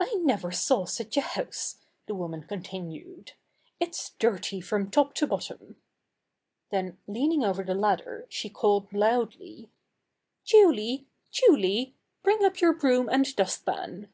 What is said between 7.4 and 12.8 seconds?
over the ladder, she called loudly: "Julie! Julie, bring up your